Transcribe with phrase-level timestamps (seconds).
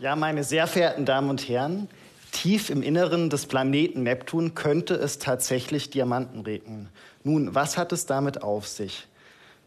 [0.00, 1.88] Ja, meine sehr verehrten Damen und Herren,
[2.30, 6.88] tief im Inneren des Planeten Neptun könnte es tatsächlich Diamanten regnen.
[7.24, 9.08] Nun, was hat es damit auf sich?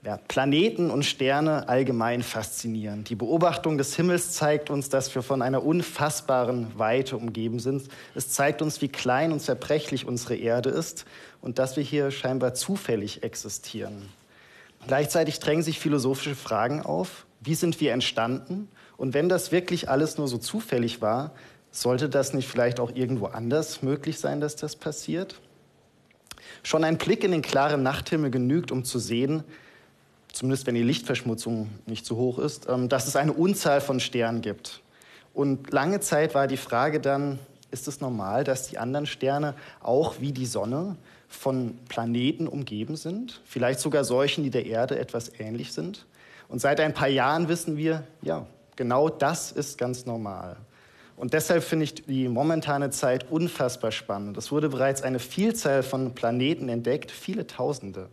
[0.05, 3.03] Ja, Planeten und Sterne allgemein faszinieren.
[3.03, 7.89] Die Beobachtung des Himmels zeigt uns, dass wir von einer unfassbaren Weite umgeben sind.
[8.15, 11.05] Es zeigt uns, wie klein und zerbrechlich unsere Erde ist
[11.41, 14.07] und dass wir hier scheinbar zufällig existieren.
[14.87, 17.25] Gleichzeitig drängen sich philosophische Fragen auf.
[17.39, 18.67] Wie sind wir entstanden?
[18.98, 21.31] Und wenn das wirklich alles nur so zufällig war,
[21.72, 25.39] sollte das nicht vielleicht auch irgendwo anders möglich sein, dass das passiert?
[26.63, 29.44] Schon ein Blick in den klaren Nachthimmel genügt, um zu sehen,
[30.31, 34.41] zumindest wenn die Lichtverschmutzung nicht zu hoch ist, ähm, dass es eine Unzahl von Sternen
[34.41, 34.81] gibt.
[35.34, 37.39] Und lange Zeit war die Frage dann,
[37.72, 40.98] ist es normal, dass die anderen Sterne auch wie die Sonne
[41.31, 43.41] von Planeten umgeben sind?
[43.45, 46.05] Vielleicht sogar solchen, die der Erde etwas ähnlich sind?
[46.49, 48.45] Und seit ein paar Jahren wissen wir, ja,
[48.76, 50.58] genau das ist ganz normal.
[51.16, 54.38] Und deshalb finde ich die momentane Zeit unfassbar spannend.
[54.38, 58.09] Es wurde bereits eine Vielzahl von Planeten entdeckt, viele Tausende.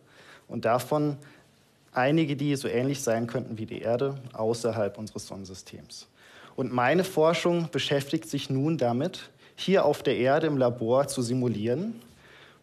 [0.47, 1.17] Und davon
[1.93, 6.07] einige, die so ähnlich sein könnten wie die Erde außerhalb unseres Sonnensystems.
[6.55, 12.01] Und meine Forschung beschäftigt sich nun damit, hier auf der Erde im Labor zu simulieren,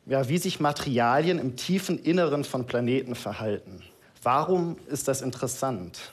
[0.06, 3.82] ja, wie sich Materialien im tiefen Inneren von Planeten verhalten.
[4.22, 6.12] Warum ist das interessant?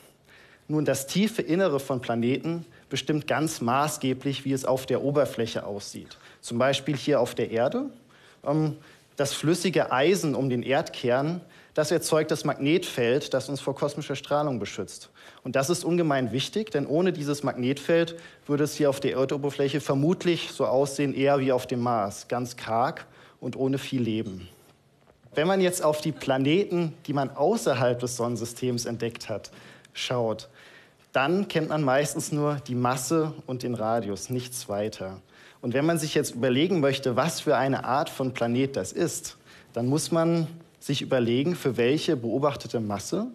[0.68, 6.16] Nun, das tiefe Innere von Planeten bestimmt ganz maßgeblich, wie es auf der Oberfläche aussieht.
[6.40, 7.90] Zum Beispiel hier auf der Erde.
[8.44, 8.76] Ähm,
[9.16, 11.42] das flüssige Eisen um den Erdkern
[11.74, 15.08] das erzeugt das Magnetfeld, das uns vor kosmischer Strahlung beschützt.
[15.42, 19.80] Und das ist ungemein wichtig, denn ohne dieses Magnetfeld würde es hier auf der Erdoberfläche
[19.80, 23.06] vermutlich so aussehen, eher wie auf dem Mars, ganz karg
[23.42, 24.48] und ohne viel Leben.
[25.34, 29.50] Wenn man jetzt auf die Planeten, die man außerhalb des Sonnensystems entdeckt hat,
[29.92, 30.48] schaut,
[31.12, 35.20] dann kennt man meistens nur die Masse und den Radius, nichts weiter.
[35.60, 39.36] Und wenn man sich jetzt überlegen möchte, was für eine Art von Planet das ist,
[39.74, 40.46] dann muss man
[40.80, 43.26] sich überlegen, für welche beobachtete Masse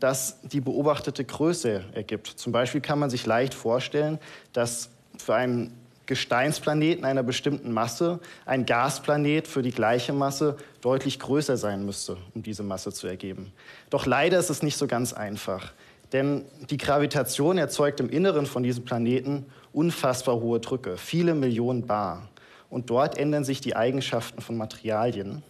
[0.00, 2.26] das die beobachtete Größe ergibt.
[2.26, 4.18] Zum Beispiel kann man sich leicht vorstellen,
[4.52, 5.72] dass für einen
[6.06, 12.42] Gesteinsplaneten einer bestimmten Masse ein Gasplanet für die gleiche Masse deutlich größer sein müsste, um
[12.42, 13.52] diese Masse zu ergeben.
[13.90, 15.72] Doch leider ist es nicht so ganz einfach,
[16.12, 22.28] denn die Gravitation erzeugt im Inneren von diesem Planeten unfassbar hohe Drücke, viele Millionen Bar.
[22.70, 25.42] Und dort ändern sich die Eigenschaften von Materialien.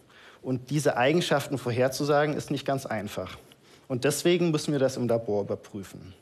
[0.42, 3.36] Und diese Eigenschaften vorherzusagen, ist nicht ganz einfach.
[3.88, 6.14] Und deswegen müssen wir das im Labor überprüfen.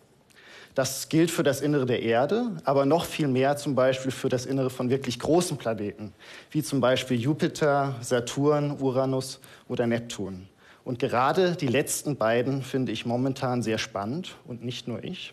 [0.74, 4.44] Das gilt für das Innere der Erde, aber noch viel mehr zum Beispiel für das
[4.44, 6.12] Innere von wirklich großen Planeten,
[6.50, 10.48] wie zum Beispiel Jupiter, Saturn, Uranus oder Neptun.
[10.84, 15.32] Und gerade die letzten beiden finde ich momentan sehr spannend und nicht nur ich.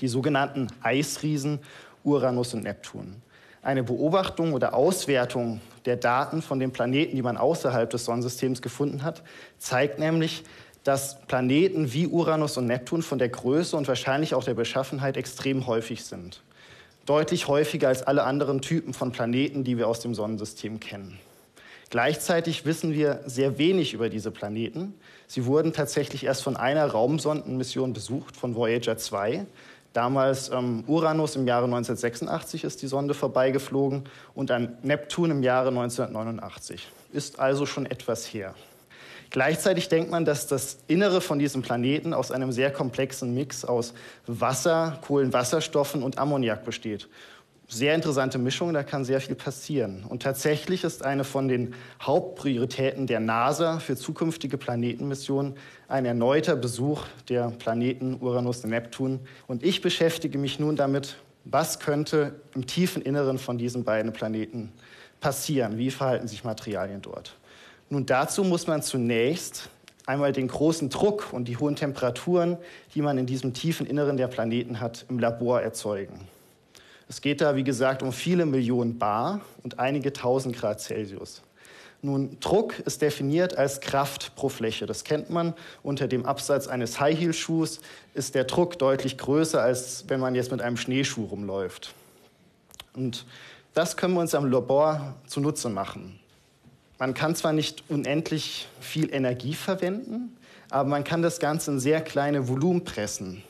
[0.00, 1.58] Die sogenannten Eisriesen
[2.04, 3.22] Uranus und Neptun.
[3.62, 9.02] Eine Beobachtung oder Auswertung der Daten von den Planeten, die man außerhalb des Sonnensystems gefunden
[9.02, 9.22] hat,
[9.58, 10.44] zeigt nämlich,
[10.84, 15.66] dass Planeten wie Uranus und Neptun von der Größe und wahrscheinlich auch der Beschaffenheit extrem
[15.66, 16.42] häufig sind.
[17.06, 21.18] Deutlich häufiger als alle anderen Typen von Planeten, die wir aus dem Sonnensystem kennen.
[21.90, 24.94] Gleichzeitig wissen wir sehr wenig über diese Planeten.
[25.26, 29.44] Sie wurden tatsächlich erst von einer Raumsondenmission besucht, von Voyager 2.
[29.92, 34.04] Damals ähm, Uranus im Jahre 1986 ist die Sonde vorbeigeflogen
[34.34, 36.88] und an Neptun im Jahre 1989.
[37.12, 38.54] Ist also schon etwas her.
[39.32, 43.94] Gleichzeitig denkt man, dass das Innere von diesem Planeten aus einem sehr komplexen Mix aus
[44.26, 47.08] Wasser, Kohlenwasserstoffen und Ammoniak besteht
[47.72, 50.04] sehr interessante Mischung, da kann sehr viel passieren.
[50.08, 55.54] Und tatsächlich ist eine von den Hauptprioritäten der NASA für zukünftige Planetenmissionen
[55.88, 59.20] ein erneuter Besuch der Planeten Uranus und Neptun.
[59.46, 64.72] Und ich beschäftige mich nun damit, was könnte im tiefen Inneren von diesen beiden Planeten
[65.20, 65.78] passieren?
[65.78, 67.36] Wie verhalten sich Materialien dort?
[67.92, 69.68] Nun, dazu muss man zunächst
[70.06, 72.56] einmal den großen Druck und die hohen Temperaturen,
[72.94, 76.18] die man in diesem tiefen Inneren der Planeten hat, im Labor erzeugen.
[77.06, 81.42] Es geht da, wie gesagt, um viele Millionen Bar und einige tausend Grad Celsius.
[82.00, 84.86] Nun, Druck ist definiert als Kraft pro Fläche.
[84.86, 85.52] Das kennt man.
[85.82, 87.82] Unter dem Absatz eines High-Heel-Schuhs
[88.14, 91.92] ist der Druck deutlich größer, als wenn man jetzt mit einem Schneeschuh rumläuft.
[92.94, 93.26] Und
[93.74, 96.21] das können wir uns am Labor zunutze machen.
[97.02, 100.36] Man kann zwar nicht unendlich viel Energie verwenden,
[100.70, 103.42] aber man kann das Ganze in sehr kleine Volumen pressen.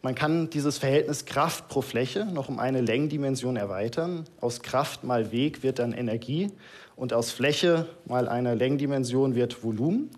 [0.00, 4.24] Man kann dieses Verhältnis Kraft pro Fläche noch um eine Längendimension erweitern.
[4.40, 6.50] Aus Kraft mal Weg wird dann Energie
[6.96, 10.08] und aus Fläche mal einer Längendimension wird Volumen.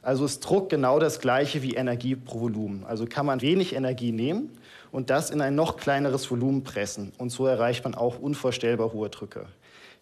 [0.00, 2.84] Also ist Druck genau das gleiche wie Energie pro Volumen.
[2.84, 4.50] Also kann man wenig Energie nehmen
[4.92, 7.10] und das in ein noch kleineres Volumen pressen.
[7.18, 9.46] Und so erreicht man auch unvorstellbar hohe Drücke.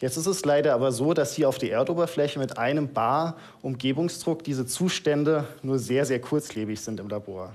[0.03, 4.43] Jetzt ist es leider aber so, dass hier auf der Erdoberfläche mit einem Bar Umgebungsdruck
[4.43, 7.55] diese Zustände nur sehr, sehr kurzlebig sind im Labor.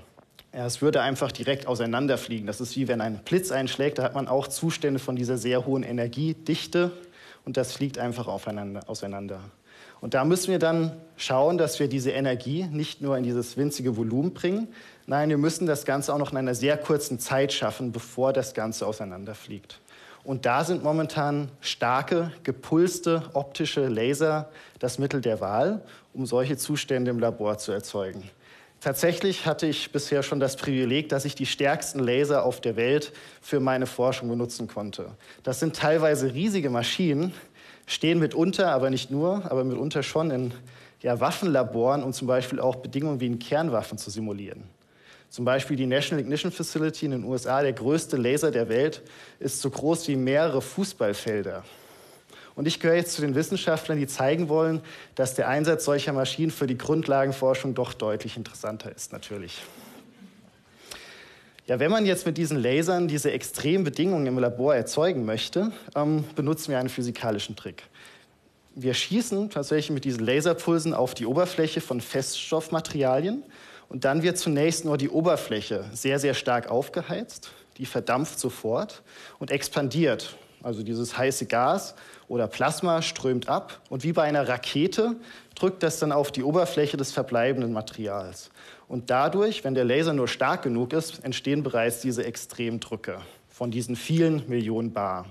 [0.50, 2.46] Es würde einfach direkt auseinanderfliegen.
[2.46, 5.66] Das ist wie wenn ein Blitz einschlägt, da hat man auch Zustände von dieser sehr
[5.66, 6.90] hohen Energiedichte
[7.44, 9.40] und das fliegt einfach auseinander.
[10.00, 13.94] Und da müssen wir dann schauen, dass wir diese Energie nicht nur in dieses winzige
[13.98, 14.68] Volumen bringen,
[15.06, 18.54] nein, wir müssen das Ganze auch noch in einer sehr kurzen Zeit schaffen, bevor das
[18.54, 19.80] Ganze auseinanderfliegt.
[20.24, 25.82] Und da sind momentan starke, gepulste optische Laser das Mittel der Wahl,
[26.12, 28.30] um solche Zustände im Labor zu erzeugen.
[28.80, 33.12] Tatsächlich hatte ich bisher schon das Privileg, dass ich die stärksten Laser auf der Welt
[33.40, 35.10] für meine Forschung benutzen konnte.
[35.42, 37.34] Das sind teilweise riesige Maschinen,
[37.86, 40.54] stehen mitunter, aber nicht nur, aber mitunter schon in
[41.00, 44.62] ja, Waffenlaboren, um zum Beispiel auch Bedingungen wie in Kernwaffen zu simulieren.
[45.30, 49.02] Zum Beispiel die National Ignition Facility in den USA, der größte Laser der Welt,
[49.38, 51.64] ist so groß wie mehrere Fußballfelder.
[52.54, 54.80] Und ich gehöre jetzt zu den Wissenschaftlern, die zeigen wollen,
[55.14, 59.62] dass der Einsatz solcher Maschinen für die Grundlagenforschung doch deutlich interessanter ist, natürlich.
[61.68, 66.24] Ja, wenn man jetzt mit diesen Lasern diese extremen Bedingungen im Labor erzeugen möchte, ähm,
[66.34, 67.84] benutzen wir einen physikalischen Trick.
[68.74, 73.44] Wir schießen tatsächlich mit diesen Laserpulsen auf die Oberfläche von Feststoffmaterialien
[73.88, 77.50] und dann wird zunächst nur die Oberfläche sehr, sehr stark aufgeheizt.
[77.78, 79.02] Die verdampft sofort
[79.38, 80.36] und expandiert.
[80.62, 81.94] Also dieses heiße Gas
[82.26, 85.14] oder Plasma strömt ab und wie bei einer Rakete
[85.54, 88.50] drückt das dann auf die Oberfläche des verbleibenden Materials.
[88.88, 93.94] Und dadurch, wenn der Laser nur stark genug ist, entstehen bereits diese Extremdrücke von diesen
[93.94, 95.26] vielen Millionen Bar.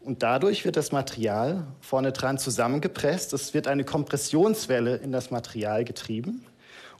[0.00, 3.32] Und dadurch wird das Material vorne dran zusammengepresst.
[3.32, 6.44] Es wird eine Kompressionswelle in das Material getrieben.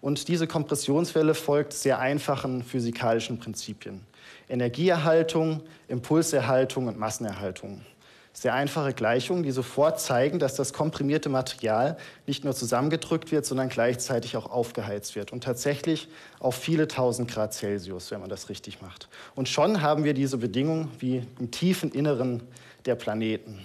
[0.06, 4.02] Und diese Kompressionswelle folgt sehr einfachen physikalischen Prinzipien.
[4.48, 7.80] Energieerhaltung, Impulserhaltung und Massenerhaltung
[8.32, 13.68] sehr einfache Gleichungen, die sofort zeigen, dass das komprimierte Material nicht nur zusammengedrückt wird, sondern
[13.68, 15.32] gleichzeitig auch aufgeheizt wird.
[15.32, 16.06] Und tatsächlich
[16.38, 19.08] auf viele tausend Grad Celsius, wenn man das richtig macht.
[19.34, 22.42] Und schon haben wir diese Bedingungen wie im tiefen Inneren
[22.84, 23.64] der Planeten.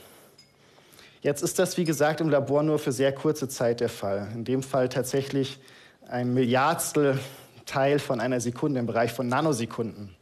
[1.22, 4.30] Jetzt ist das, wie gesagt, im Labor nur für sehr kurze Zeit der Fall.
[4.34, 5.60] In dem Fall tatsächlich
[6.08, 7.20] ein Milliardstel
[7.66, 10.16] Teil von einer Sekunde im Bereich von Nanosekunden.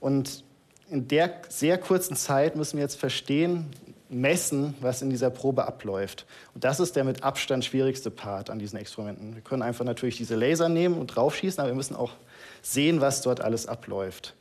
[0.00, 0.44] Und
[0.90, 3.70] in der sehr kurzen Zeit müssen wir jetzt verstehen,
[4.10, 6.26] messen, was in dieser Probe abläuft.
[6.54, 9.34] Und das ist der mit Abstand schwierigste Part an diesen Experimenten.
[9.34, 12.12] Wir können einfach natürlich diese Laser nehmen und draufschießen, aber wir müssen auch
[12.60, 14.34] sehen, was dort alles abläuft.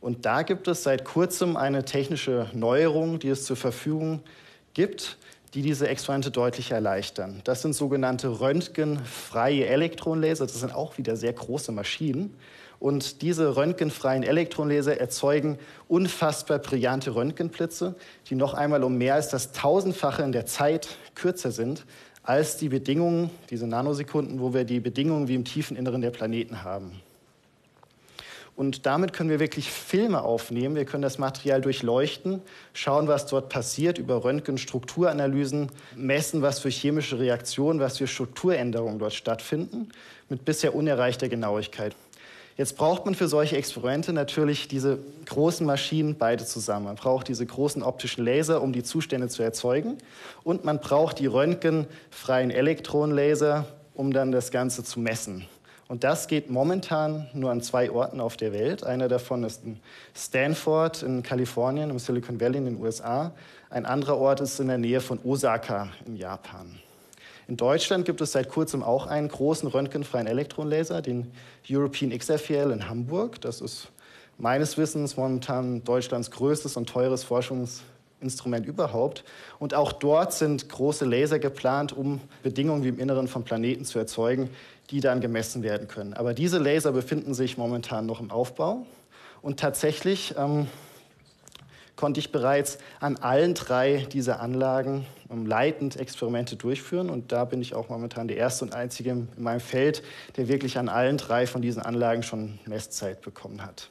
[0.00, 4.22] Und da gibt es seit kurzem eine technische Neuerung, die es zur Verfügung
[4.72, 5.18] gibt,
[5.54, 7.40] die diese Experimente deutlich erleichtern.
[7.44, 10.46] Das sind sogenannte röntgenfreie Elektronenlaser.
[10.46, 12.36] Das sind auch wieder sehr große Maschinen.
[12.78, 17.94] Und diese röntgenfreien Elektronenlaser erzeugen unfassbar brillante Röntgenblitze,
[18.28, 21.84] die noch einmal um mehr als das Tausendfache in der Zeit kürzer sind
[22.22, 26.62] als die Bedingungen, diese Nanosekunden, wo wir die Bedingungen wie im tiefen Inneren der Planeten
[26.62, 27.00] haben.
[28.56, 30.74] Und damit können wir wirklich Filme aufnehmen.
[30.74, 32.42] Wir können das Material durchleuchten,
[32.74, 39.14] schauen, was dort passiert, über Röntgenstrukturanalysen messen, was für chemische Reaktionen, was für Strukturänderungen dort
[39.14, 39.88] stattfinden,
[40.28, 41.96] mit bisher unerreichter Genauigkeit.
[42.60, 46.84] Jetzt braucht man für solche Experimente natürlich diese großen Maschinen beide zusammen.
[46.84, 49.96] Man braucht diese großen optischen Laser, um die Zustände zu erzeugen.
[50.44, 55.46] Und man braucht die röntgenfreien Elektronenlaser, um dann das Ganze zu messen.
[55.90, 58.84] Und das geht momentan nur an zwei Orten auf der Welt.
[58.84, 59.80] Einer davon ist in
[60.14, 63.32] Stanford in Kalifornien, im Silicon Valley in den USA.
[63.70, 66.78] Ein anderer Ort ist in der Nähe von Osaka in Japan.
[67.48, 71.32] In Deutschland gibt es seit kurzem auch einen großen röntgenfreien Elektronenlaser, den
[71.68, 73.40] European XFEL in Hamburg.
[73.40, 73.88] Das ist
[74.38, 77.24] meines Wissens momentan Deutschlands größtes und teures
[78.20, 79.24] Forschungsinstrument überhaupt.
[79.58, 83.98] Und auch dort sind große Laser geplant, um Bedingungen wie im Inneren von Planeten zu
[83.98, 84.50] erzeugen,
[84.90, 86.14] die dann gemessen werden können.
[86.14, 88.86] Aber diese Laser befinden sich momentan noch im Aufbau.
[89.42, 90.66] Und tatsächlich ähm,
[91.96, 97.08] konnte ich bereits an allen drei dieser Anlagen um, leitend Experimente durchführen.
[97.08, 100.02] Und da bin ich auch momentan der erste und einzige in meinem Feld,
[100.36, 103.90] der wirklich an allen drei von diesen Anlagen schon Messzeit bekommen hat.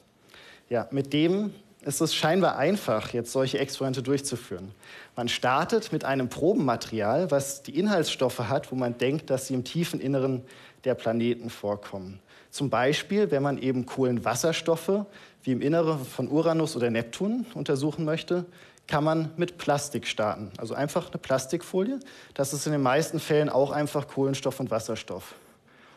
[0.68, 4.72] Ja, mit dem ist es scheinbar einfach, jetzt solche Experimente durchzuführen.
[5.16, 9.64] Man startet mit einem Probenmaterial, was die Inhaltsstoffe hat, wo man denkt, dass sie im
[9.64, 10.42] tiefen Inneren
[10.84, 12.20] der Planeten vorkommen.
[12.50, 15.06] Zum Beispiel, wenn man eben Kohlenwasserstoffe
[15.42, 18.44] wie im Inneren von Uranus oder Neptun untersuchen möchte,
[18.86, 20.50] kann man mit Plastik starten.
[20.58, 22.00] Also einfach eine Plastikfolie.
[22.34, 25.34] Das ist in den meisten Fällen auch einfach Kohlenstoff und Wasserstoff.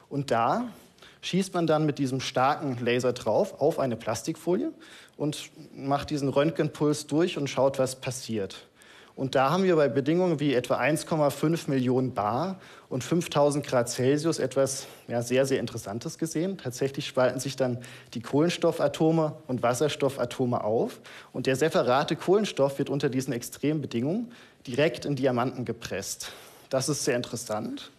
[0.09, 0.67] Und da
[1.23, 4.71] schießt man dann mit diesem starken Laser drauf auf eine Plastikfolie
[5.17, 8.67] und macht diesen Röntgenpuls durch und schaut, was passiert.
[9.15, 14.39] Und da haben wir bei Bedingungen wie etwa 1,5 Millionen Bar und 5000 Grad Celsius
[14.39, 16.57] etwas ja, sehr, sehr Interessantes gesehen.
[16.57, 17.77] Tatsächlich spalten sich dann
[18.15, 20.99] die Kohlenstoffatome und Wasserstoffatome auf.
[21.31, 24.31] Und der separate Kohlenstoff wird unter diesen extremen Bedingungen
[24.65, 26.31] direkt in Diamanten gepresst.
[26.69, 27.91] Das ist sehr interessant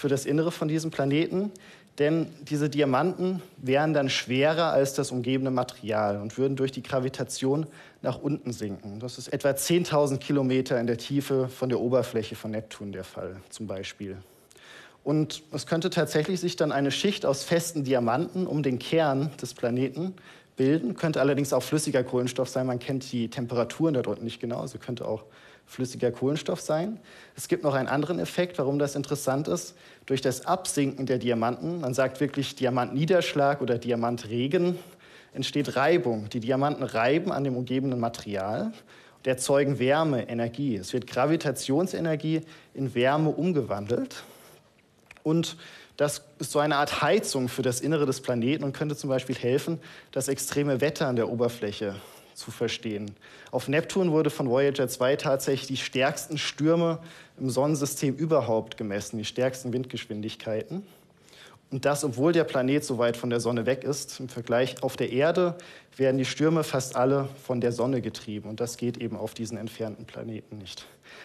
[0.00, 1.52] für das Innere von diesem Planeten,
[2.00, 7.66] denn diese Diamanten wären dann schwerer als das umgebende Material und würden durch die Gravitation
[8.00, 9.00] nach unten sinken.
[9.00, 13.36] Das ist etwa 10.000 Kilometer in der Tiefe von der Oberfläche von Neptun der Fall
[13.50, 14.16] zum Beispiel.
[15.04, 19.52] Und es könnte tatsächlich sich dann eine Schicht aus festen Diamanten um den Kern des
[19.52, 20.14] Planeten
[20.56, 22.66] bilden, könnte allerdings auch flüssiger Kohlenstoff sein.
[22.66, 25.24] Man kennt die Temperaturen dort unten nicht genau, also könnte auch
[25.70, 26.98] flüssiger Kohlenstoff sein.
[27.36, 29.76] Es gibt noch einen anderen Effekt, warum das interessant ist.
[30.04, 34.76] Durch das Absinken der Diamanten, man sagt wirklich Diamantniederschlag oder Diamantregen,
[35.32, 36.28] entsteht Reibung.
[36.28, 38.72] Die Diamanten reiben an dem umgebenden Material
[39.18, 40.74] und erzeugen Wärme, Energie.
[40.74, 42.40] Es wird Gravitationsenergie
[42.74, 44.24] in Wärme umgewandelt.
[45.22, 45.56] Und
[45.96, 49.36] das ist so eine Art Heizung für das Innere des Planeten und könnte zum Beispiel
[49.36, 49.78] helfen,
[50.10, 51.94] das extreme Wetter an der Oberfläche
[52.40, 53.12] zu verstehen.
[53.50, 56.98] Auf Neptun wurde von Voyager 2 tatsächlich die stärksten Stürme
[57.38, 60.82] im Sonnensystem überhaupt gemessen, die stärksten Windgeschwindigkeiten.
[61.70, 64.18] Und das, obwohl der Planet so weit von der Sonne weg ist.
[64.18, 65.56] Im Vergleich auf der Erde
[65.96, 68.48] werden die Stürme fast alle von der Sonne getrieben.
[68.48, 70.84] Und das geht eben auf diesen entfernten Planeten nicht.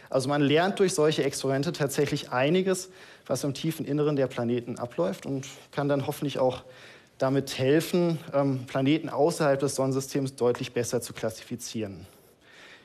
[0.10, 2.92] Also man lernt durch solche Experimente tatsächlich einiges,
[3.26, 6.64] was im tiefen Inneren der Planeten abläuft und kann dann hoffentlich auch
[7.18, 12.06] damit helfen, ähm, Planeten außerhalb des Sonnensystems deutlich besser zu klassifizieren.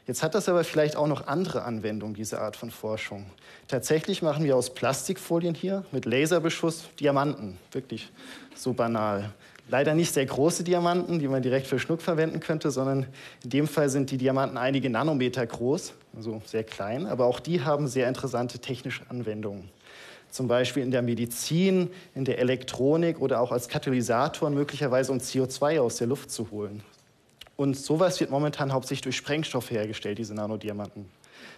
[0.06, 3.26] Jetzt hat das aber vielleicht auch noch andere Anwendungen, diese Art von Forschung.
[3.68, 7.58] Tatsächlich machen wir aus Plastikfolien hier mit Laserbeschuss Diamanten.
[7.70, 8.10] Wirklich
[8.54, 9.32] so banal.
[9.68, 13.06] Leider nicht sehr große Diamanten, die man direkt für Schnuck verwenden könnte, sondern
[13.44, 17.06] in dem Fall sind die Diamanten einige Nanometer groß, also sehr klein.
[17.06, 19.70] Aber auch die haben sehr interessante technische Anwendungen
[20.30, 25.80] zum Beispiel in der Medizin, in der Elektronik oder auch als Katalysator möglicherweise, um CO2
[25.80, 26.82] aus der Luft zu holen.
[27.56, 31.06] Und sowas wird momentan hauptsächlich durch Sprengstoffe hergestellt, diese Nanodiamanten.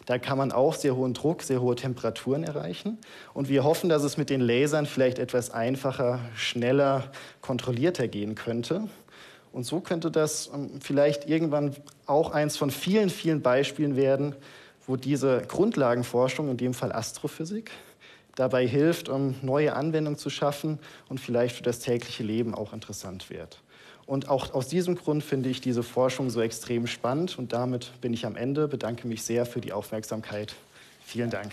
[0.07, 2.99] Da kann man auch sehr hohen Druck, sehr hohe Temperaturen erreichen.
[3.35, 7.05] Und wir hoffen, dass es mit den Lasern vielleicht etwas einfacher, schneller,
[7.41, 8.89] kontrollierter gehen könnte.
[9.53, 11.77] Und so könnte das ähm, vielleicht irgendwann
[12.07, 14.35] auch eins von vielen, vielen Beispielen werden,
[14.87, 17.71] wo diese Grundlagenforschung, in dem Fall Astrophysik,
[18.35, 23.31] dabei hilft, um neue Anwendungen zu schaffen und vielleicht für das tägliche Leben auch interessant
[23.31, 23.61] wird.
[24.07, 27.39] Und auch aus diesem Grund finde ich diese Forschung so extrem spannend.
[27.39, 30.55] Und damit bin ich am Ende, bedanke mich sehr für die Aufmerksamkeit.
[31.05, 31.53] Vielen Dank.